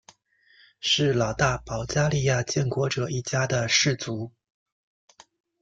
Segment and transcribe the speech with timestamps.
[0.79, 4.31] 是老大保加利亚建国者一家的氏族。